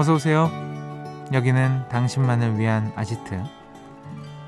어서 0.00 0.14
오세요. 0.14 0.50
여기는 1.30 1.90
당신만을 1.90 2.58
위한 2.58 2.90
아지트 2.96 3.38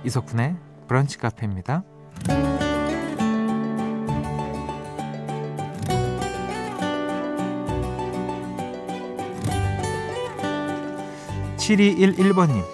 이석훈의 0.03 0.57
브런치 0.89 1.19
카페입니다. 1.19 1.83
7211번님. 11.59 12.65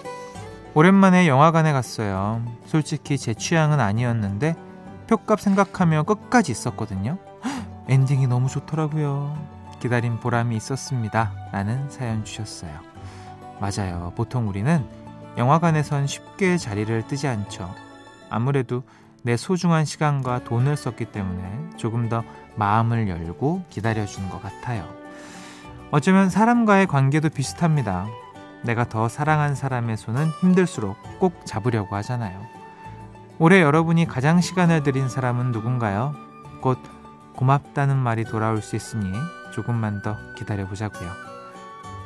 오랜만에 0.74 1.26
영화관에 1.26 1.72
갔어요. 1.72 2.44
솔직히 2.66 3.18
제 3.18 3.34
취향은 3.34 3.80
아니었는데 3.80 4.54
표값 5.08 5.40
생각하며 5.40 6.04
끝까지 6.04 6.52
있었거든요. 6.52 7.18
엔딩이 7.88 8.28
너무 8.28 8.46
좋더라고요. 8.46 9.57
기다린 9.78 10.18
보람이 10.18 10.56
있었습니다. 10.56 11.32
라는 11.52 11.88
사연 11.90 12.24
주셨어요. 12.24 12.72
맞아요. 13.60 14.12
보통 14.16 14.48
우리는 14.48 14.84
영화관에선 15.36 16.06
쉽게 16.06 16.56
자리를 16.56 17.06
뜨지 17.06 17.28
않죠. 17.28 17.72
아무래도 18.30 18.82
내 19.22 19.36
소중한 19.36 19.84
시간과 19.84 20.44
돈을 20.44 20.76
썼기 20.76 21.06
때문에 21.06 21.70
조금 21.76 22.08
더 22.08 22.24
마음을 22.56 23.08
열고 23.08 23.64
기다려주는 23.70 24.28
것 24.30 24.42
같아요. 24.42 24.88
어쩌면 25.90 26.28
사람과의 26.28 26.86
관계도 26.86 27.30
비슷합니다. 27.30 28.06
내가 28.62 28.88
더 28.88 29.08
사랑한 29.08 29.54
사람의 29.54 29.96
손은 29.96 30.28
힘들수록 30.40 30.96
꼭 31.18 31.46
잡으려고 31.46 31.96
하잖아요. 31.96 32.40
올해 33.38 33.62
여러분이 33.62 34.06
가장 34.06 34.40
시간을 34.40 34.82
들인 34.82 35.08
사람은 35.08 35.52
누군가요? 35.52 36.14
곧 36.60 36.78
고맙다는 37.38 37.96
말이 37.96 38.24
돌아올 38.24 38.60
수 38.62 38.74
있으니 38.74 39.12
조금만 39.54 40.02
더 40.02 40.16
기다려보자고요. 40.34 41.08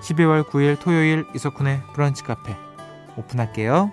12월 0.02 0.44
9일 0.44 0.78
토요일 0.78 1.24
이석훈의 1.34 1.80
브런치 1.94 2.22
카페 2.22 2.54
오픈할게요. 3.16 3.90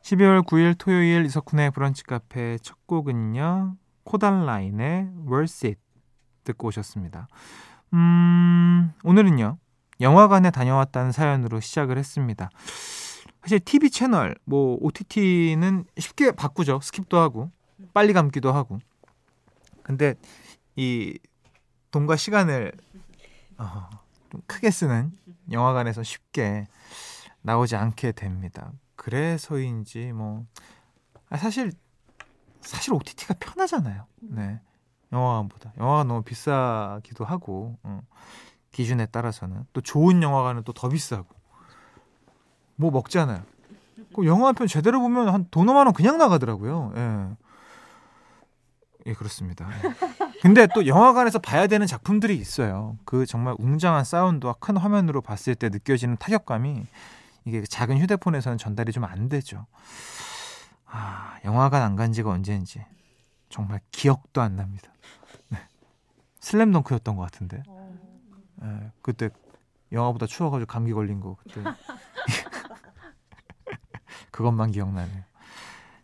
12월 0.00 0.42
9일 0.42 0.74
토요일 0.78 1.26
이석훈의 1.26 1.70
브런치 1.72 2.04
카페 2.04 2.56
첫 2.62 2.78
곡은요. 2.86 3.76
코달라인의 4.04 5.10
Worth 5.30 5.66
It 5.66 5.80
듣고 6.44 6.68
오셨습니다. 6.68 7.28
음, 7.92 8.94
오늘은요. 9.04 9.58
영화관에 10.00 10.50
다녀왔다는 10.50 11.12
사연으로 11.12 11.60
시작을 11.60 11.98
했습니다. 11.98 12.50
사실 13.42 13.60
TV 13.60 13.90
채널, 13.90 14.36
뭐 14.44 14.76
OTT는 14.80 15.84
쉽게 15.98 16.32
바꾸죠. 16.32 16.78
skip도 16.80 17.16
하고 17.16 17.50
빨리 17.94 18.12
감기도 18.12 18.52
하고. 18.52 18.78
근데 19.82 20.14
이 20.76 21.18
돈과 21.90 22.16
시간을 22.16 22.72
어, 23.56 23.88
좀 24.30 24.40
크게 24.46 24.70
쓰는 24.70 25.12
영화관에서 25.50 26.02
쉽게 26.02 26.66
나오지 27.42 27.76
않게 27.76 28.12
됩니다. 28.12 28.72
그래서인지 28.96 30.12
뭐 30.12 30.44
아, 31.30 31.36
사실 31.36 31.72
사실 32.60 32.92
OTT가 32.92 33.34
편하잖아요. 33.40 34.06
네. 34.20 34.60
영화관보다 35.12 35.72
영화가 35.78 36.04
너무 36.04 36.22
비싸기도 36.22 37.24
하고 37.24 37.78
어. 37.82 38.02
기준에 38.78 39.06
따라서는 39.06 39.64
또 39.72 39.80
좋은 39.80 40.22
영화관은 40.22 40.62
또 40.62 40.72
더 40.72 40.88
비싸고 40.88 41.26
뭐 42.76 42.92
먹잖아요. 42.92 43.42
그 44.14 44.24
영화 44.26 44.46
한 44.46 44.54
편 44.54 44.68
제대로 44.68 45.00
보면 45.00 45.28
한돈 45.30 45.66
5만 45.66 45.86
원 45.86 45.92
그냥 45.92 46.16
나가더라고요. 46.16 46.92
예. 46.94 47.28
예, 49.06 49.14
그렇습니다. 49.14 49.68
근데 50.42 50.68
또 50.74 50.86
영화관에서 50.86 51.40
봐야 51.40 51.66
되는 51.66 51.88
작품들이 51.88 52.36
있어요. 52.36 52.96
그 53.04 53.26
정말 53.26 53.56
웅장한 53.58 54.04
사운드와 54.04 54.54
큰 54.60 54.76
화면으로 54.76 55.22
봤을 55.22 55.56
때 55.56 55.70
느껴지는 55.70 56.16
타격감이 56.16 56.86
이게 57.46 57.62
작은 57.64 57.98
휴대폰에서는 57.98 58.58
전달이 58.58 58.92
좀 58.92 59.04
안 59.04 59.28
되죠. 59.28 59.66
아, 60.86 61.36
영화관 61.44 61.82
안 61.82 61.96
간 61.96 62.12
지가 62.12 62.30
언제인지 62.30 62.84
정말 63.48 63.80
기억도 63.90 64.40
안 64.40 64.54
납니다. 64.54 64.92
네. 65.48 65.58
슬램덩크였던 66.38 67.16
것 67.16 67.22
같은데. 67.22 67.64
네, 68.62 68.92
그때 69.02 69.30
영화보다 69.92 70.26
추워가지고 70.26 70.66
감기 70.66 70.92
걸린 70.92 71.20
거 71.20 71.36
그때. 71.42 71.62
그것만 74.30 74.70
기억나네요. 74.70 75.22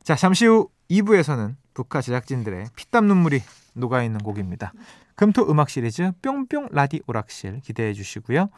자, 0.02 0.14
잠시 0.16 0.46
후 0.46 0.68
2부에서는 0.90 1.56
북한 1.72 2.02
제작진들의 2.02 2.68
피땀 2.76 3.06
눈물이 3.06 3.42
녹아있는 3.74 4.20
곡입니다. 4.20 4.72
금토 5.16 5.48
음악 5.50 5.70
시리즈 5.70 6.12
뿅뿅 6.22 6.68
라디 6.72 7.02
오락실 7.06 7.60
기대해 7.60 7.92
주시고요. 7.92 8.48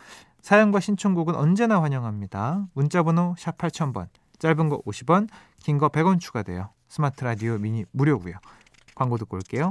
사연과 0.43 0.81
신청곡은 0.81 1.35
언제나 1.35 1.83
환영합니다. 1.83 2.67
문자번호 2.75 3.35
샵 3.39 3.59
8000번, 3.59 4.09
짧은 4.39 4.69
거 4.69 4.81
50원, 4.83 5.29
긴 5.63 5.79
거 5.79 5.89
100원 5.89 6.21
추가돼요. 6.21 6.71
스마트 6.89 7.25
라디오 7.25 7.59
미니 7.59 7.85
무료고요. 7.93 8.35
광고 8.95 9.19
듣고 9.19 9.37
올게요. 9.37 9.71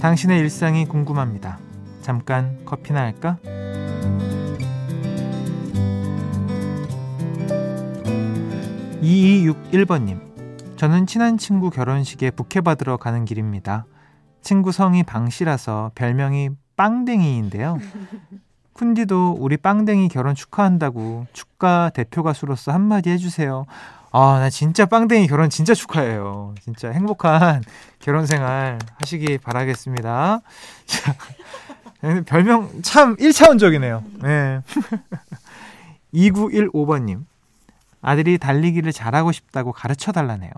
당신의 0.00 0.40
일상이 0.40 0.86
궁금합니다. 0.86 1.58
잠깐 2.00 2.64
커피나 2.64 3.02
할까? 3.02 3.36
2261번님. 9.02 10.18
저는 10.76 11.06
친한 11.06 11.36
친구 11.36 11.68
결혼식에 11.68 12.30
부케 12.30 12.62
받으러 12.62 12.96
가는 12.96 13.26
길입니다. 13.26 13.84
친구 14.40 14.72
성이 14.72 15.02
방씨라서 15.02 15.90
별명이 15.94 16.48
빵댕이인데요. 16.76 17.78
쿤디도 18.72 19.36
우리 19.38 19.58
빵댕이 19.58 20.08
결혼 20.08 20.34
축하한다고 20.34 21.26
축가 21.34 21.90
대표 21.90 22.22
가수로서 22.22 22.72
한마디 22.72 23.10
해주세요. 23.10 23.66
아, 24.12 24.38
나 24.40 24.50
진짜 24.50 24.86
빵댕이 24.86 25.28
결혼 25.28 25.50
진짜 25.50 25.72
축하해요. 25.72 26.54
진짜 26.62 26.90
행복한 26.90 27.62
결혼 28.00 28.26
생활 28.26 28.78
하시기 28.98 29.38
바라겠습니다. 29.38 30.40
자, 30.86 31.14
별명 32.26 32.82
참 32.82 33.14
1차원적이네요. 33.16 34.22
네. 34.22 34.60
2915번님. 36.12 37.24
아들이 38.02 38.38
달리기를 38.38 38.92
잘하고 38.92 39.30
싶다고 39.30 39.72
가르쳐 39.72 40.10
달라네요. 40.10 40.50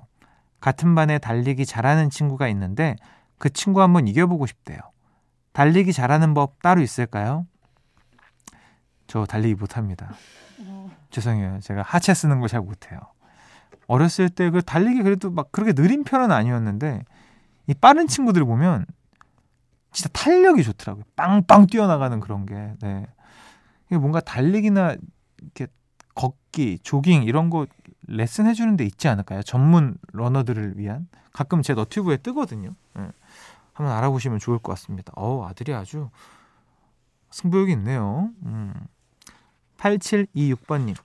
같은 0.60 0.94
반에 0.94 1.18
달리기 1.18 1.66
잘하는 1.66 2.08
친구가 2.08 2.48
있는데 2.48 2.96
그 3.36 3.50
친구 3.50 3.82
한번 3.82 4.06
이겨보고 4.06 4.46
싶대요. 4.46 4.78
달리기 5.52 5.92
잘하는 5.92 6.32
법 6.32 6.62
따로 6.62 6.80
있을까요? 6.80 7.46
저 9.08 9.26
달리기 9.26 9.56
못합니다. 9.56 10.14
죄송해요. 11.10 11.58
제가 11.60 11.82
하체 11.82 12.14
쓰는 12.14 12.40
걸잘 12.40 12.60
못해요. 12.60 13.00
어렸을 13.86 14.28
때 14.28 14.50
그 14.50 14.62
달리기 14.62 15.02
그래도 15.02 15.30
막 15.30 15.50
그렇게 15.52 15.72
느린 15.72 16.04
편은 16.04 16.30
아니었는데 16.32 17.04
이 17.66 17.74
빠른 17.74 18.06
친구들 18.06 18.44
보면 18.44 18.86
진짜 19.92 20.08
탄력이 20.12 20.62
좋더라고요. 20.62 21.04
빵빵 21.16 21.66
뛰어나가는 21.66 22.18
그런 22.20 22.46
게. 22.46 22.74
네. 22.80 23.06
뭔가 23.90 24.20
달리기나 24.20 24.96
이렇게 25.42 25.66
걷기, 26.14 26.78
조깅 26.82 27.24
이런 27.24 27.50
거 27.50 27.66
레슨 28.06 28.46
해주는 28.46 28.76
데 28.76 28.84
있지 28.84 29.08
않을까요? 29.08 29.42
전문 29.42 29.96
러너들을 30.12 30.78
위한 30.78 31.08
가끔 31.32 31.62
제 31.62 31.74
너튜브에 31.74 32.16
뜨거든요. 32.18 32.74
네. 32.94 33.08
한번 33.74 33.96
알아보시면 33.96 34.38
좋을 34.38 34.58
것 34.58 34.72
같습니다. 34.72 35.12
어우 35.16 35.44
아들이 35.44 35.74
아주 35.74 36.10
승부욕이 37.30 37.72
있네요. 37.72 38.30
음. 38.44 38.72
8726번님 39.78 40.96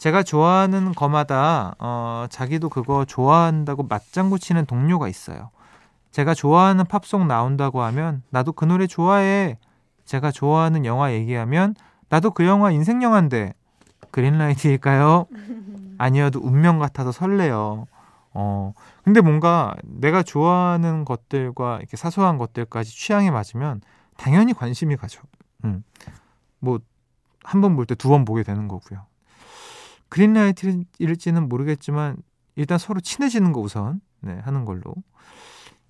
제가 0.00 0.22
좋아하는 0.22 0.92
거마다 0.94 1.74
어, 1.78 2.24
자기도 2.30 2.70
그거 2.70 3.04
좋아한다고 3.04 3.82
맞장구 3.82 4.38
치는 4.38 4.64
동료가 4.64 5.08
있어요. 5.08 5.50
제가 6.10 6.32
좋아하는 6.32 6.86
팝송 6.86 7.28
나온다고 7.28 7.82
하면 7.82 8.22
나도 8.30 8.52
그 8.52 8.64
노래 8.64 8.86
좋아해. 8.86 9.58
제가 10.06 10.30
좋아하는 10.30 10.86
영화 10.86 11.12
얘기하면 11.12 11.74
나도 12.08 12.30
그 12.30 12.46
영화 12.46 12.70
인생 12.70 13.02
영화인데 13.02 13.52
그린라이트일까요? 14.10 15.26
아니어도 15.98 16.40
운명 16.40 16.78
같아서 16.78 17.12
설레요. 17.12 17.86
어, 18.32 18.72
근데 19.04 19.20
뭔가 19.20 19.74
내가 19.84 20.22
좋아하는 20.22 21.04
것들과 21.04 21.76
이렇게 21.76 21.98
사소한 21.98 22.38
것들까지 22.38 22.90
취향에 22.90 23.30
맞으면 23.30 23.82
당연히 24.16 24.54
관심이 24.54 24.96
가죠. 24.96 25.20
음. 25.64 25.84
뭐, 26.58 26.78
한 27.44 27.60
번 27.60 27.76
볼 27.76 27.84
때 27.86 27.94
두 27.96 28.08
번 28.08 28.24
보게 28.24 28.42
되는 28.42 28.66
거고요. 28.66 29.04
그린라이트일지는 30.10 31.48
모르겠지만, 31.48 32.18
일단 32.56 32.78
서로 32.78 33.00
친해지는 33.00 33.52
거 33.52 33.60
우선, 33.60 34.00
네, 34.20 34.38
하는 34.44 34.64
걸로. 34.64 34.94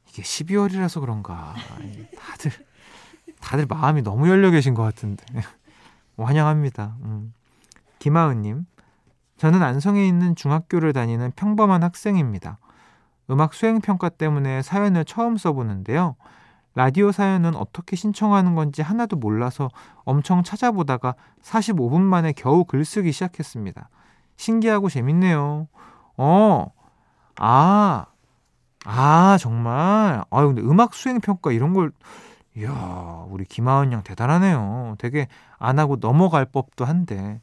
이게 0.08 0.22
12월이라서 0.22 1.00
그런가. 1.00 1.54
다들, 2.16 2.52
다들 3.40 3.66
마음이 3.66 4.02
너무 4.02 4.28
열려 4.28 4.50
계신 4.50 4.74
것 4.74 4.82
같은데. 4.82 5.24
환영합니다. 6.16 6.96
음. 7.02 7.32
김하은님, 7.98 8.66
저는 9.36 9.62
안성에 9.62 10.06
있는 10.06 10.36
중학교를 10.36 10.92
다니는 10.92 11.32
평범한 11.34 11.82
학생입니다. 11.82 12.58
음악 13.30 13.54
수행 13.54 13.80
평가 13.80 14.08
때문에 14.08 14.62
사연을 14.62 15.04
처음 15.04 15.36
써보는데요. 15.36 16.16
라디오 16.74 17.10
사연은 17.10 17.56
어떻게 17.56 17.96
신청하는 17.96 18.54
건지 18.54 18.82
하나도 18.82 19.16
몰라서 19.16 19.70
엄청 20.04 20.42
찾아보다가 20.42 21.14
45분 21.42 22.00
만에 22.00 22.32
겨우 22.32 22.64
글쓰기 22.64 23.12
시작했습니다. 23.12 23.88
신기하고 24.40 24.88
재밌네요. 24.88 25.68
어, 26.16 26.66
아, 27.38 28.06
아, 28.84 29.38
정말. 29.38 30.24
아유, 30.30 30.46
근데 30.46 30.62
음악 30.62 30.94
수행 30.94 31.20
평가 31.20 31.52
이런 31.52 31.74
걸, 31.74 31.92
이야, 32.56 33.26
우리 33.28 33.44
김하은 33.44 33.92
양 33.92 34.02
대단하네요. 34.02 34.96
되게 34.98 35.28
안 35.58 35.78
하고 35.78 36.00
넘어갈 36.00 36.46
법도 36.46 36.86
한데. 36.86 37.40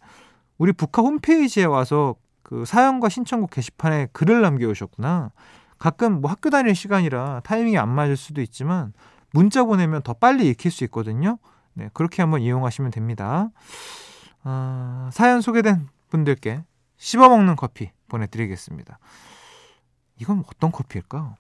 우리 0.58 0.74
북카 0.74 1.04
홈페이지에 1.04 1.66
와서 1.66 2.16
그 2.42 2.66
사연과 2.66 3.10
신청곡 3.10 3.52
게시판에 3.52 4.08
글을 4.12 4.42
남겨오셨구나. 4.42 5.32
가끔 5.78 6.22
뭐 6.22 6.32
학교 6.32 6.50
다닐 6.50 6.74
시간이라 6.74 7.42
타이밍이 7.44 7.78
안 7.78 7.90
맞을 7.90 8.18
수도 8.18 8.42
있지만 8.42 8.94
문자 9.32 9.64
보내면 9.64 10.02
더 10.02 10.14
빨리 10.14 10.50
익힐 10.50 10.72
수 10.72 10.84
있거든요. 10.86 11.38
네, 11.74 11.92
그렇게 11.94 12.24
한번 12.24 12.42
이용하시면 12.42 12.90
됩니다. 12.90 13.50
어, 14.44 15.10
사연 15.12 15.42
소개된 15.42 15.88
분들께 16.10 16.64
씹어먹는 16.98 17.56
커피 17.56 17.92
보내드리겠습니다. 18.08 19.00
이건 20.20 20.44
어떤 20.48 20.72
커피일까? 20.72 21.36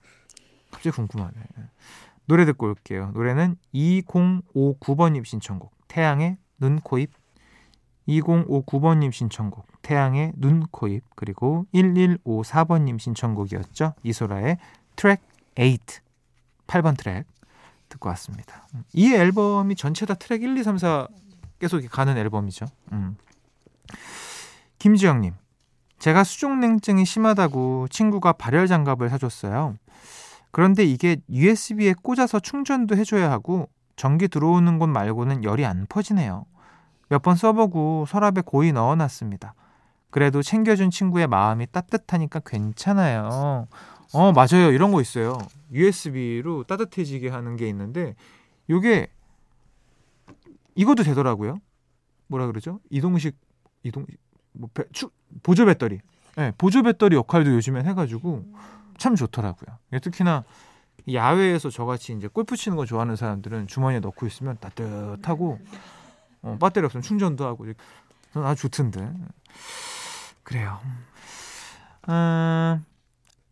갑자기 0.72 0.96
궁금하네. 0.96 1.34
노래 2.26 2.46
듣고 2.46 2.68
올게요. 2.68 3.12
노래는 3.14 3.56
2059번님 3.74 5.26
신청곡 5.26 5.74
태양의 5.88 6.38
눈, 6.60 6.80
코, 6.80 7.00
입 7.00 7.12
2059번님 8.08 9.12
신청곡 9.12 9.66
태양의 9.82 10.34
눈, 10.36 10.68
코, 10.68 10.88
입 10.88 11.04
그리고 11.16 11.66
1154번님 11.74 13.00
신청곡이었죠. 13.00 13.94
이소라의 14.04 14.58
트랙 14.96 15.22
8 15.56 15.78
8번 16.68 16.98
트랙 16.98 17.26
듣고 17.90 18.10
왔습니다. 18.10 18.68
이 18.94 19.14
앨범이 19.14 19.76
전체 19.76 20.06
다 20.06 20.14
트랙 20.14 20.44
1, 20.44 20.58
2, 20.58 20.64
3, 20.64 20.78
4 20.78 21.08
계속 21.60 21.82
가는 21.90 22.18
앨범이죠. 22.18 22.66
음. 22.92 23.18
김지영님, 24.80 25.34
제가 26.00 26.24
수족냉증이 26.24 27.06
심하다고 27.06 27.88
친구가 27.90 28.34
발열 28.34 28.68
장갑을 28.68 29.10
사줬어요. 29.10 29.76
그런데 30.52 30.84
이게 30.84 31.18
USB에 31.30 31.94
꽂아서 32.02 32.40
충전도 32.40 32.96
해줘야 32.96 33.32
하고 33.32 33.70
전기 33.96 34.28
들어오는 34.28 34.80
곳 34.80 34.88
말고는 34.88 35.44
열이 35.44 35.66
안 35.66 35.86
퍼지네요. 35.88 36.46
몇 37.10 37.22
번 37.22 37.36
써보고 37.36 38.06
서랍에 38.08 38.42
고이 38.46 38.72
넣어놨습니다. 38.74 39.54
그래도 40.10 40.42
챙겨준 40.42 40.90
친구의 40.92 41.28
마음이 41.28 41.68
따뜻하니까 41.72 42.42
괜찮아요. 42.46 43.68
어, 44.14 44.32
맞아요. 44.32 44.72
이런 44.72 44.92
거 44.92 45.02
있어요. 45.02 45.38
USB로 45.72 46.64
따뜻해지게 46.64 47.30
하는 47.30 47.56
게 47.56 47.68
있는데, 47.70 48.16
요게, 48.70 49.08
이것도 50.76 51.04
되더라고요. 51.04 51.60
뭐라 52.28 52.48
그러죠? 52.48 52.80
이동식, 52.90 53.38
이동, 53.84 54.06
뭐, 54.58 54.70
배, 54.74 54.84
추, 54.92 55.10
보조 55.44 55.66
배터리. 55.66 56.00
네, 56.36 56.52
보조 56.58 56.84
배터리 56.84 57.16
역할도 57.16 57.52
요즘엔 57.52 57.86
해가지고 57.86 58.46
참 58.98 59.16
좋더라고요. 59.16 59.78
특히나 60.02 60.44
야외에서 61.12 61.70
저같이 61.70 62.14
이제 62.14 62.28
골프 62.28 62.56
치는 62.56 62.76
거 62.76 62.86
좋아하는 62.86 63.16
사람들은 63.16 63.68
주머니에 63.68 64.00
넣고 64.00 64.28
있으면 64.28 64.58
따뜻하고 64.60 65.60
어, 66.42 66.58
배터리 66.62 66.86
없으면 66.86 67.02
충전도 67.02 67.46
하고 67.46 67.66
저는 68.34 68.48
아주 68.48 68.64
좋던데. 68.70 69.14
그래요. 70.44 70.80
어, 72.08 72.82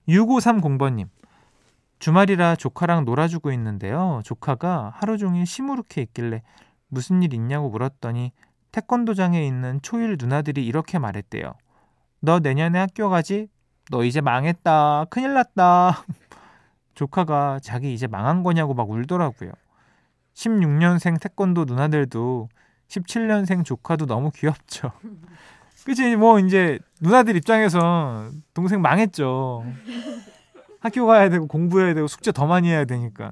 6530번님. 0.07 1.09
주말이라 1.99 2.55
조카랑 2.57 3.05
놀아주고 3.05 3.51
있는데요. 3.53 4.21
조카가 4.25 4.93
하루 4.95 5.17
종일 5.17 5.45
시무룩해 5.45 6.01
있길래 6.03 6.43
무슨 6.87 7.23
일 7.23 7.33
있냐고 7.33 7.69
물었더니 7.69 8.31
태권도장에 8.75 9.45
있는 9.47 9.79
초일 9.81 10.17
누나들이 10.19 10.65
이렇게 10.65 10.99
말했대요 10.99 11.53
너 12.19 12.39
내년에 12.39 12.79
학교 12.79 13.09
가지? 13.09 13.47
너 13.89 14.03
이제 14.03 14.19
망했다 14.19 15.05
큰일 15.09 15.33
났다 15.33 16.03
조카가 16.95 17.59
자기 17.61 17.93
이제 17.93 18.07
망한 18.07 18.43
거냐고 18.43 18.73
막 18.73 18.89
울더라고요 18.89 19.51
16년생 20.33 21.21
태권도 21.21 21.63
누나들도 21.65 22.49
17년생 22.87 23.65
조카도 23.65 24.05
너무 24.05 24.31
귀엽죠. 24.31 24.91
그치, 25.85 26.15
뭐, 26.15 26.39
이제, 26.39 26.79
누나들 26.99 27.35
입장에서 27.35 28.29
동생 28.53 28.81
망했죠. 28.81 29.65
학교 30.79 31.05
가야 31.05 31.29
되고, 31.29 31.47
공부해야 31.47 31.93
되고, 31.93 32.07
숙제 32.07 32.31
더 32.31 32.47
많이 32.47 32.69
해야 32.69 32.85
되니까. 32.85 33.31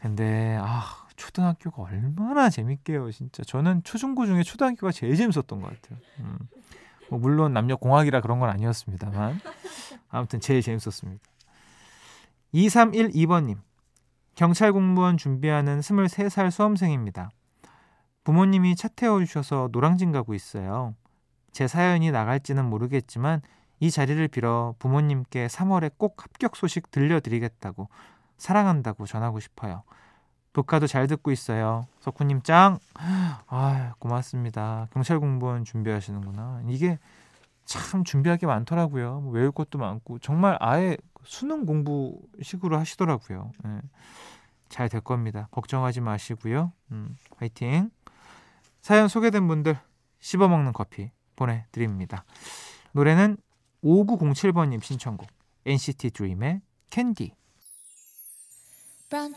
근데, 0.00 0.58
아, 0.60 1.03
초등학교가 1.16 1.82
얼마나 1.82 2.50
재밌게요, 2.50 3.10
진짜. 3.12 3.42
저는 3.44 3.82
초중고 3.84 4.26
중에 4.26 4.42
초등학교가 4.42 4.92
제일 4.92 5.16
재밌었던 5.16 5.60
것 5.60 5.68
같아요. 5.68 5.98
음. 6.20 6.38
뭐 7.10 7.18
물론 7.18 7.52
남녀 7.52 7.76
공학이라 7.76 8.20
그런 8.20 8.38
건 8.40 8.50
아니었습니다만. 8.50 9.40
아무튼 10.08 10.40
제일 10.40 10.62
재밌었습니다. 10.62 11.22
2312번님. 12.54 13.58
경찰 14.34 14.72
공무원 14.72 15.16
준비하는 15.16 15.80
23살 15.80 16.50
수험생입니다. 16.50 17.30
부모님이 18.24 18.74
차 18.74 18.88
태워주셔서 18.88 19.68
노량진 19.70 20.10
가고 20.10 20.34
있어요. 20.34 20.94
제 21.52 21.68
사연이 21.68 22.10
나갈지는 22.10 22.64
모르겠지만 22.64 23.42
이 23.80 23.90
자리를 23.90 24.26
빌어 24.28 24.74
부모님께 24.78 25.46
3월에 25.46 25.92
꼭 25.98 26.22
합격 26.24 26.56
소식 26.56 26.90
들려드리겠다고 26.90 27.88
사랑한다고 28.38 29.06
전하고 29.06 29.40
싶어요. 29.40 29.84
북카도 30.54 30.86
잘 30.86 31.06
듣고 31.08 31.32
있어요. 31.32 31.86
석훈님 32.00 32.40
짱! 32.42 32.78
아 32.94 33.94
고맙습니다. 33.98 34.86
경찰 34.92 35.18
공무원 35.18 35.64
준비하시는구나. 35.64 36.62
이게 36.68 36.98
참 37.64 38.04
준비할 38.04 38.38
게 38.38 38.46
많더라고요. 38.46 39.20
뭐 39.20 39.32
외울 39.32 39.50
것도 39.50 39.78
많고 39.78 40.20
정말 40.20 40.56
아예 40.60 40.96
수능 41.24 41.66
공부식으로 41.66 42.78
하시더라고요. 42.78 43.50
네. 43.64 43.80
잘될 44.68 45.00
겁니다. 45.00 45.48
걱정하지 45.50 46.00
마시고요. 46.00 46.72
음, 46.92 47.16
화이팅! 47.36 47.90
사연 48.80 49.08
소개된 49.08 49.48
분들 49.48 49.76
씹어먹는 50.20 50.72
커피 50.72 51.10
보내드립니다. 51.34 52.24
노래는 52.92 53.38
5907번님 53.82 54.82
신청곡 54.82 55.28
NCT 55.66 56.10
드림의 56.10 56.60
캔디 56.90 57.34
브런 59.14 59.32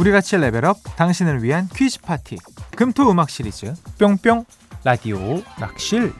우리 0.00 0.12
같이 0.12 0.38
레벨업 0.38 0.78
당신을 0.96 1.42
위한 1.42 1.68
퀴즈 1.74 2.00
파티. 2.00 2.38
금토 2.74 3.10
음악 3.10 3.28
시리즈. 3.28 3.74
뿅뿅. 3.98 4.46
라디오 4.82 5.42
락실. 5.58 6.14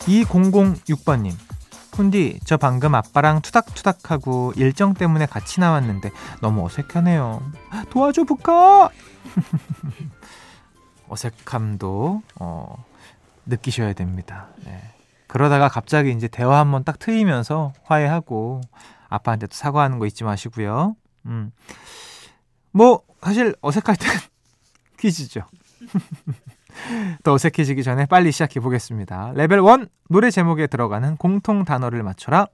2006번님. 0.00 1.32
훈디 1.92 2.40
저 2.44 2.56
방금 2.56 2.96
아빠랑 2.96 3.42
투닥투닥하고 3.42 4.54
일정 4.56 4.94
때문에 4.94 5.26
같이 5.26 5.60
나왔는데 5.60 6.10
너무 6.40 6.64
어색하네요. 6.64 7.42
도와줘 7.90 8.24
브카! 8.24 8.90
어색함도 11.06 12.22
어, 12.40 12.84
느끼셔야 13.46 13.92
됩니다. 13.92 14.48
네. 14.64 14.99
그러다가 15.30 15.68
갑자기 15.68 16.10
이제 16.10 16.26
대화 16.26 16.58
한번 16.58 16.82
딱 16.82 16.98
트이면서 16.98 17.72
화해하고 17.84 18.62
아빠한테 19.08 19.46
도 19.46 19.54
사과하는 19.54 20.00
거 20.00 20.06
잊지 20.06 20.24
마시고요 20.24 20.96
음. 21.26 21.52
뭐 22.72 23.02
사실 23.22 23.54
어색할 23.60 23.94
땐 23.94 24.10
퀴즈죠 24.98 25.42
더 27.22 27.32
어색해지기 27.32 27.82
전에 27.82 28.06
빨리 28.06 28.32
시작해 28.32 28.60
보겠습니다. 28.60 29.32
레벨 29.34 29.58
1 29.58 29.88
노래 30.08 30.30
제목에 30.30 30.66
들어가는 30.66 31.16
공통 31.16 31.64
단어를 31.64 32.02
맞춰라. 32.02 32.46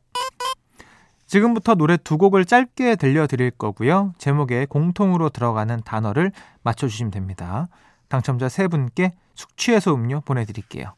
지금부터 1.26 1.74
노래 1.74 1.96
두 1.96 2.18
곡을 2.18 2.44
짧게 2.44 2.96
들려드릴 2.96 3.52
거고요. 3.52 4.14
제목에 4.18 4.66
공통으로 4.66 5.28
들어가는 5.28 5.82
단어를 5.84 6.32
맞춰주시면 6.62 7.10
됩니다. 7.10 7.68
당첨자 8.08 8.48
세 8.48 8.68
분께 8.68 9.12
숙취해소 9.34 9.94
음료 9.94 10.20
보내드릴게요. 10.20 10.94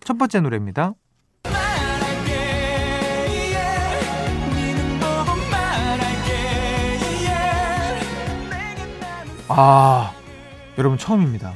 첫 0.00 0.16
번째 0.16 0.40
노래입니다. 0.40 0.94
아, 9.48 10.12
여러분 10.78 10.98
처음입니다. 10.98 11.54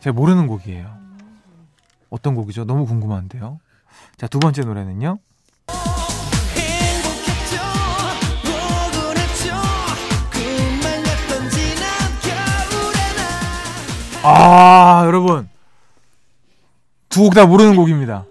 제가 0.00 0.14
모르는 0.14 0.46
곡이에요. 0.46 0.94
어떤 2.10 2.34
곡이죠? 2.34 2.64
너무 2.64 2.86
궁금한데요. 2.86 3.58
자, 4.16 4.26
두 4.28 4.38
번째 4.38 4.62
노래는요. 4.62 5.18
아, 14.22 15.02
여러분. 15.06 15.48
두 17.08 17.22
곡 17.22 17.34
다 17.34 17.46
모르는 17.46 17.76
곡입니다. 17.76 18.24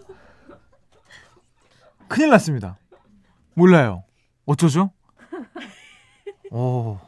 큰일 2.08 2.30
났습니다. 2.32 2.78
몰라요. 3.54 4.04
어쩌죠? 4.46 4.92
오, 6.52 7.00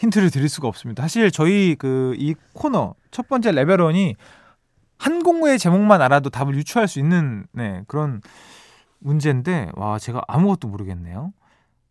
힌트를 0.00 0.30
드릴 0.30 0.48
수가 0.48 0.66
없습니다. 0.68 1.02
사실 1.02 1.30
저희 1.30 1.76
그 1.76 2.14
이 2.18 2.34
코너 2.54 2.94
첫 3.10 3.28
번째 3.28 3.52
레벨원이 3.52 4.16
한 4.98 5.22
공의 5.22 5.58
제목만 5.58 6.02
알아도 6.02 6.28
답을 6.30 6.54
유추할 6.54 6.88
수 6.88 6.98
있는 6.98 7.46
네, 7.52 7.82
그런 7.86 8.20
문제인데 8.98 9.70
와 9.74 9.98
제가 9.98 10.22
아무것도 10.28 10.68
모르겠네요. 10.68 11.32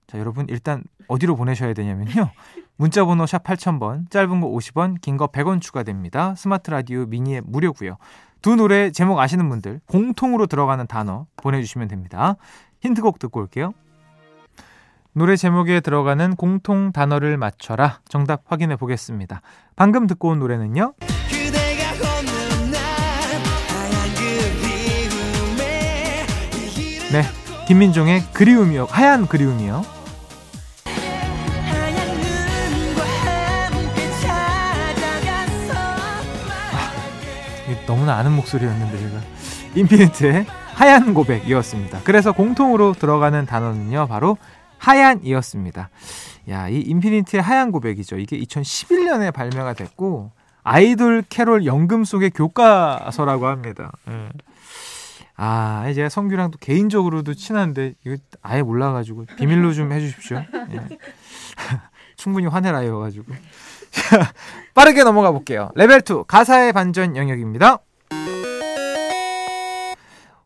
자 0.07 0.19
여러분 0.19 0.45
일단 0.49 0.83
어디로 1.07 1.35
보내셔야 1.35 1.73
되냐면요. 1.73 2.29
문자번호 2.77 3.25
샵 3.25 3.43
8000번 3.43 4.09
짧은 4.09 4.41
거 4.41 4.47
50원 4.47 5.01
긴 5.01 5.17
거 5.17 5.27
100원 5.27 5.61
추가됩니다. 5.61 6.35
스마트 6.35 6.71
라디오 6.71 7.05
미니앱 7.05 7.43
무료고요. 7.47 7.97
두 8.41 8.55
노래 8.55 8.89
제목 8.91 9.19
아시는 9.19 9.49
분들 9.49 9.81
공통으로 9.85 10.47
들어가는 10.47 10.87
단어 10.87 11.25
보내주시면 11.37 11.87
됩니다. 11.89 12.35
힌트곡 12.81 13.19
듣고 13.19 13.41
올게요. 13.41 13.73
노래 15.13 15.35
제목에 15.35 15.79
들어가는 15.79 16.35
공통 16.35 16.91
단어를 16.91 17.37
맞춰라. 17.37 17.99
정답 18.07 18.43
확인해 18.47 18.75
보겠습니다. 18.75 19.41
방금 19.75 20.07
듣고 20.07 20.29
온 20.29 20.39
노래는요. 20.39 20.93
네, 27.11 27.23
김민종의 27.67 28.21
그리움이요. 28.33 28.85
하얀 28.85 29.25
그리움이요. 29.27 29.81
아, 36.71 37.85
너무나 37.87 38.15
아는 38.15 38.33
목소리였는데 38.33 38.97
제가 38.99 39.21
인피니트의 39.73 40.45
하얀 40.75 41.15
고백이었습니다. 41.15 42.01
그래서 42.03 42.31
공통으로 42.31 42.93
들어가는 42.93 43.47
단어는요, 43.47 44.07
바로 44.07 44.37
하얀이었습니다. 44.79 45.89
야, 46.49 46.67
이 46.67 46.79
인피니티의 46.79 47.43
하얀 47.43 47.71
고백이죠. 47.71 48.17
이게 48.17 48.39
2011년에 48.39 49.31
발매가 49.31 49.73
됐고 49.73 50.31
아이돌 50.63 51.23
캐롤 51.29 51.65
연금 51.65 52.03
속의 52.03 52.31
교과서라고 52.31 53.47
합니다. 53.47 53.91
예. 54.09 54.29
아, 55.35 55.91
제가 55.93 56.09
성규랑도 56.09 56.57
개인적으로도 56.59 57.33
친한데 57.33 57.93
이거 58.05 58.17
아예 58.41 58.61
몰라가지고 58.61 59.25
비밀로 59.37 59.73
좀 59.73 59.91
해주십시오. 59.91 60.37
예. 60.37 60.87
충분히 62.17 62.47
화내라여가지고 62.47 63.33
빠르게 64.75 65.03
넘어가 65.03 65.31
볼게요. 65.31 65.71
레벨 65.75 66.01
2 66.01 66.23
가사의 66.27 66.73
반전 66.73 67.15
영역입니다. 67.15 67.79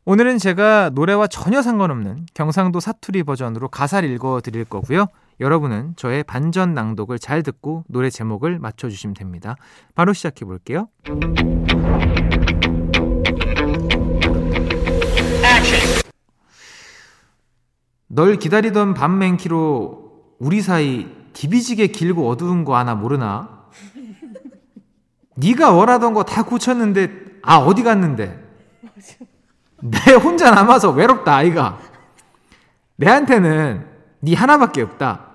오늘은 0.06 0.38
제가 0.38 0.92
노래와 0.94 1.28
전혀 1.28 1.62
상관없는 1.62 2.26
경상도 2.34 2.80
사투리 2.82 3.24
버전으로 3.24 3.70
가사를 3.70 4.10
읽어 4.12 4.42
드릴 4.42 4.66
거고요. 4.66 5.08
여러분은 5.40 5.94
저의 5.96 6.24
반전 6.24 6.74
낭독을 6.74 7.20
잘 7.20 7.42
듣고 7.42 7.86
노래 7.88 8.10
제목을 8.10 8.60
맞춰 8.60 8.90
주시면 8.90 9.14
됩니다. 9.14 9.56
바로 9.96 10.12
시작해 10.14 10.44
볼게요. 10.46 10.90
널 18.08 18.38
기다리던 18.38 18.94
밤맨키로 18.94 20.36
우리 20.40 20.62
사이 20.62 21.08
디비지게 21.34 21.88
길고 21.88 22.30
어두운 22.30 22.64
거 22.64 22.76
하나 22.78 22.94
모르나? 22.96 23.64
네가 25.36 25.72
원하던 25.72 26.14
거 26.14 26.24
다 26.24 26.44
고쳤는데 26.44 27.12
아 27.42 27.58
어디 27.58 27.82
갔는데? 27.84 28.43
내 29.84 30.14
혼자 30.14 30.50
남아서 30.52 30.92
외롭다 30.92 31.36
아이가. 31.36 31.78
내한테는 32.96 33.86
네 34.22 34.34
하나밖에 34.34 34.82
없다. 34.82 35.26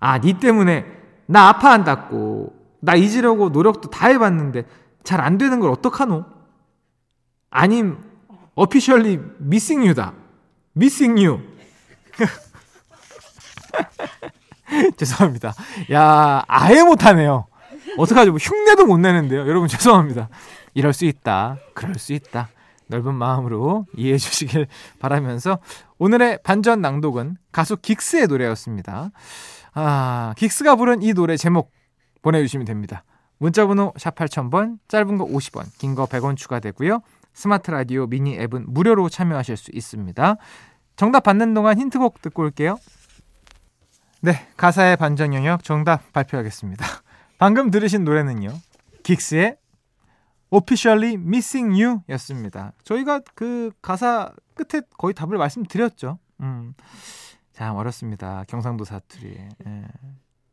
아 0.00 0.18
네 0.18 0.38
때문에 0.38 0.86
나 1.26 1.48
아파한다고. 1.48 2.54
나 2.80 2.94
잊으려고 2.94 3.48
노력도 3.50 3.90
다 3.90 4.08
해봤는데 4.08 4.64
잘 5.04 5.20
안 5.20 5.36
되는 5.38 5.60
걸 5.60 5.70
어떡하노? 5.70 6.24
아님 7.50 7.98
어피셜리 8.54 9.20
미싱 9.38 9.84
유다. 9.86 10.12
미싱 10.72 11.18
유 11.18 11.40
죄송합니다. 14.96 15.54
야 15.92 16.44
아예 16.48 16.82
못하네요. 16.82 17.46
어떡하죠 17.98 18.30
뭐 18.32 18.38
흉내도 18.38 18.86
못 18.86 18.98
내는데요. 18.98 19.40
여러분 19.46 19.68
죄송합니다. 19.68 20.28
이럴 20.72 20.92
수 20.92 21.04
있다. 21.04 21.58
그럴 21.74 21.94
수 21.96 22.12
있다 22.14 22.48
넓은 22.88 23.14
마음으로 23.14 23.86
이해해 23.96 24.18
주시길 24.18 24.66
바라면서 24.98 25.58
오늘의 25.98 26.40
반전 26.44 26.80
낭독은 26.80 27.36
가수 27.52 27.76
긱스의 27.76 28.26
노래였습니다. 28.26 29.10
아, 29.74 30.34
긱스가 30.36 30.76
부른 30.76 31.02
이 31.02 31.12
노래 31.14 31.36
제목 31.36 31.70
보내주시면 32.22 32.66
됩니다. 32.66 33.04
문자번호 33.38 33.92
샵 33.96 34.14
8000번, 34.14 34.78
짧은 34.88 35.18
거 35.18 35.26
50원, 35.26 35.66
긴 35.78 35.94
거 35.94 36.06
100원 36.06 36.36
추가되고요. 36.36 37.00
스마트 37.32 37.70
라디오 37.70 38.06
미니 38.06 38.38
앱은 38.38 38.66
무료로 38.68 39.08
참여하실 39.08 39.56
수 39.56 39.70
있습니다. 39.74 40.36
정답 40.96 41.24
받는 41.24 41.52
동안 41.52 41.78
힌트곡 41.78 42.22
듣고 42.22 42.42
올게요. 42.42 42.78
네, 44.20 44.46
가사의 44.56 44.96
반전 44.96 45.34
영역 45.34 45.64
정답 45.64 46.12
발표하겠습니다. 46.12 46.86
방금 47.38 47.70
들으신 47.70 48.04
노래는요. 48.04 48.50
긱스의 49.02 49.56
Officially 50.54 51.14
Missing 51.14 51.82
You 51.82 52.00
였습니다. 52.10 52.72
저희가 52.84 53.20
그 53.34 53.70
가사 53.82 54.30
끝에 54.54 54.82
거의 54.98 55.14
답을 55.14 55.36
말씀드렸죠. 55.38 56.18
음. 56.40 56.74
참 57.52 57.76
어렵습니다. 57.76 58.44
경상도 58.48 58.84
사투리. 58.84 59.36
예. 59.66 59.84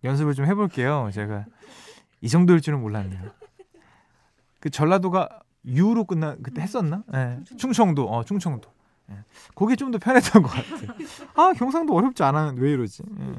연습을 0.04 0.34
좀 0.34 0.46
해볼게요. 0.46 1.10
제가 1.14 1.46
이 2.22 2.30
정도일 2.30 2.62
줄은 2.62 2.80
몰랐네요. 2.82 3.22
그 4.60 4.70
전라도가 4.70 5.30
유로 5.66 6.06
끝나 6.06 6.36
그때 6.42 6.62
했었나? 6.62 7.04
예. 7.14 7.40
충청도, 7.58 8.08
어 8.10 8.24
충청도. 8.24 8.72
예. 9.12 9.16
그게 9.56 9.76
좀 9.76 9.92
더 9.92 9.98
편했던 10.00 10.42
것 10.44 10.50
같아요. 10.50 10.90
아 11.36 11.54
경상도 11.54 11.94
어렵지 11.96 12.24
않아. 12.24 12.54
왜 12.58 12.72
이러지? 12.72 13.04
예. 13.20 13.34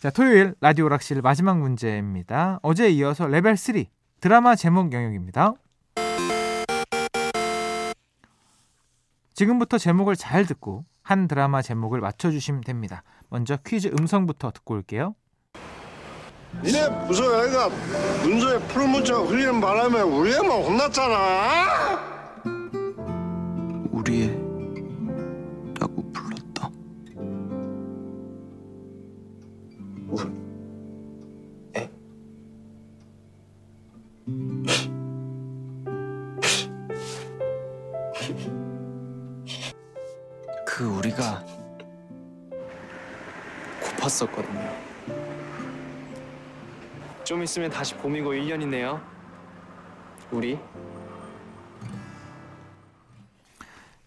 자 0.00 0.10
토요일 0.10 0.54
라디오 0.60 0.88
락실 0.88 1.20
마지막 1.20 1.58
문제입니다. 1.58 2.58
어제 2.62 2.88
이어서 2.90 3.26
레벨 3.26 3.56
3 3.56 3.84
드라마 4.20 4.54
제목 4.54 4.92
영역입니다. 4.92 5.54
지금부터 9.32 9.78
제목을 9.78 10.14
잘 10.14 10.44
듣고 10.44 10.84
한 11.02 11.26
드라마 11.26 11.62
제목을 11.62 12.00
맞춰주시면 12.00 12.60
됩니다. 12.60 13.02
먼저 13.30 13.56
퀴즈 13.56 13.88
음성부터 13.98 14.50
듣고 14.50 14.74
올게요. 14.74 15.14
니네 16.62 17.06
부서 17.06 17.46
애가 17.46 17.70
문서에 18.22 18.58
풀문자 18.68 19.14
흘리는 19.14 19.58
바람에 19.58 20.00
우리 20.02 20.34
애만 20.34 20.50
혼났잖아. 20.50 21.89
그 40.66 40.84
우리가 40.84 41.44
고팠었거든요. 43.82 44.90
좀 47.24 47.42
있으면 47.42 47.70
다시 47.70 47.94
봄이고 47.94 48.32
1년이네요. 48.32 49.00
우리 50.32 50.58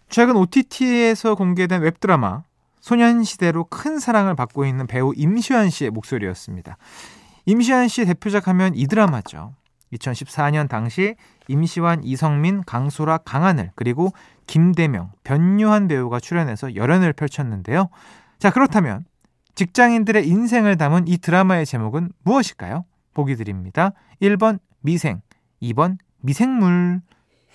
최근 0.08 0.36
OTT에서 0.36 1.34
공개된 1.34 1.82
웹드라마 1.82 2.44
소년시대로 2.80 3.64
큰 3.64 3.98
사랑을 3.98 4.34
받고 4.34 4.64
있는 4.64 4.86
배우 4.86 5.12
임시완 5.16 5.70
씨의 5.70 5.90
목소리였습니다. 5.90 6.76
임시완 7.46 7.88
씨의 7.88 8.06
대표작 8.06 8.46
하면 8.48 8.74
이 8.74 8.86
드라마죠. 8.86 9.54
2014년 9.94 10.68
당시 10.68 11.16
임시완, 11.48 12.04
이성민, 12.04 12.62
강소라, 12.64 13.18
강하늘 13.18 13.70
그리고 13.74 14.12
김대명, 14.46 15.12
변유한 15.24 15.88
배우가 15.88 16.20
출연해서 16.20 16.74
열연을 16.74 17.12
펼쳤는데요. 17.12 17.88
자 18.38 18.50
그렇다면 18.50 19.04
직장인들의 19.54 20.26
인생을 20.26 20.76
담은 20.76 21.06
이 21.06 21.18
드라마의 21.18 21.64
제목은 21.66 22.10
무엇일까요? 22.24 22.84
보기 23.14 23.36
드립니다. 23.36 23.92
1번 24.20 24.58
미생, 24.80 25.20
2번 25.62 25.98
미생물. 26.20 27.00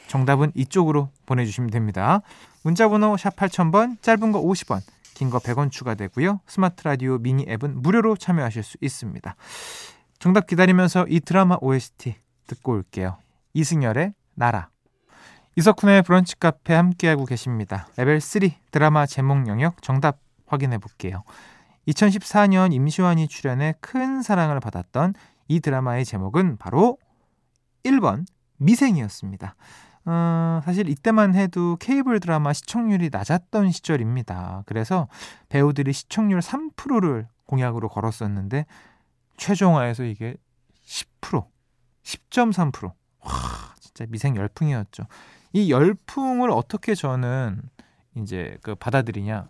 정답은 0.07 0.51
이쪽으로 0.55 1.09
보내주시면 1.27 1.69
됩니다. 1.69 2.21
문자번호 2.63 3.15
샵 3.17 3.35
8000번, 3.35 4.01
짧은 4.01 4.31
거 4.31 4.41
50원, 4.41 4.81
긴 5.13 5.29
거 5.29 5.37
100원 5.39 5.69
추가되고요. 5.69 6.39
스마트 6.47 6.83
라디오 6.83 7.17
미니 7.17 7.45
앱은 7.47 7.81
무료로 7.81 8.15
참여하실 8.15 8.63
수 8.63 8.77
있습니다. 8.81 9.35
정답 10.17 10.47
기다리면서 10.47 11.05
이 11.09 11.19
드라마 11.19 11.57
OST 11.61 12.15
듣고 12.49 12.73
올게요. 12.73 13.17
이승열의 13.53 14.13
나라. 14.35 14.69
이석훈의 15.55 16.03
브런치 16.03 16.39
카페 16.39 16.73
함께하고 16.73 17.25
계십니다. 17.25 17.87
레벨 17.97 18.21
3 18.21 18.41
드라마 18.71 19.05
제목 19.05 19.47
영역 19.47 19.81
정답 19.81 20.19
확인해 20.45 20.77
볼게요. 20.77 21.23
2014년 21.87 22.73
임시완이 22.73 23.27
출연해 23.27 23.75
큰 23.79 24.21
사랑을 24.21 24.59
받았던 24.59 25.13
이 25.47 25.59
드라마의 25.59 26.05
제목은 26.05 26.57
바로 26.57 26.97
1번 27.83 28.25
미생이었습니다. 28.57 29.55
어, 30.05 30.61
사실 30.63 30.89
이때만 30.89 31.35
해도 31.35 31.77
케이블 31.79 32.19
드라마 32.19 32.53
시청률이 32.53 33.09
낮았던 33.11 33.71
시절입니다. 33.71 34.63
그래서 34.65 35.07
배우들이 35.49 35.93
시청률 35.93 36.39
3%를 36.39 37.27
공약으로 37.45 37.89
걸었었는데 37.89 38.65
최종화에서 39.37 40.03
이게 40.03 40.35
10%, 40.85 41.45
10.3%. 42.03 42.91
와, 43.21 43.31
진짜 43.79 44.05
미생 44.09 44.35
열풍이었죠. 44.35 45.03
이 45.53 45.71
열풍을 45.71 46.51
어떻게 46.51 46.95
저는 46.95 47.61
이제 48.15 48.57
그 48.61 48.75
받아들이냐? 48.75 49.49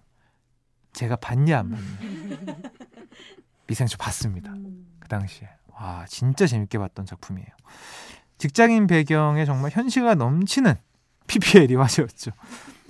제가 0.94 1.16
봤냐 1.18 1.60
안 1.60 1.70
봤냐? 1.72 1.84
미생 3.68 3.88
저 3.88 3.98
봤습니다. 3.98 4.54
그 5.00 5.08
당시에. 5.08 5.48
와, 5.74 6.06
진짜 6.08 6.48
재밌게 6.48 6.78
봤던 6.78 7.06
작품이에요. 7.06 7.48
직장인 8.38 8.88
배경에 8.88 9.46
정말 9.46 9.72
현시가 9.72 10.16
넘치는 10.16 10.74
PPL이 11.28 11.76
화제였죠. 11.76 12.32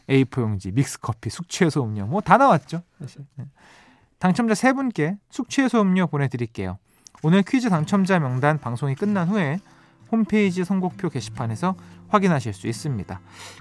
A4 0.08 0.42
용지, 0.42 0.72
믹스커피, 0.72 1.30
숙취해소 1.30 1.84
음료 1.84 2.06
뭐 2.08 2.22
다 2.22 2.38
나왔죠. 2.38 2.82
사실. 3.00 3.26
네. 3.36 3.46
당첨자 4.18 4.56
세 4.56 4.74
분께 4.74 5.18
숙취해소 5.30 5.82
음료 5.82 6.08
보내드릴게요. 6.08 6.78
오늘 7.22 7.44
퀴즈 7.44 7.70
당첨자 7.70 8.18
명단 8.20 8.58
방송이 8.60 8.96
끝난 8.96 9.28
후에 9.28 9.60
홈페이지 10.12 10.64
선곡표 10.64 11.10
게시판에서 11.10 11.76
확인하실 12.08 12.54
수 12.54 12.68
있습니다. 12.68 13.20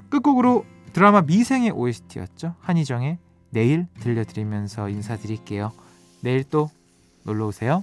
끝곡으로 0.09 0.65
드라마 0.93 1.23
미생의 1.23 1.73
OST였죠. 1.73 2.55
한희정의 2.61 3.19
내일 3.51 3.87
들려드리면서 4.01 4.89
인사드릴게요. 4.89 5.73
내일 6.21 6.45
또 6.45 6.71
놀러 7.25 7.47
오세요. 7.47 7.83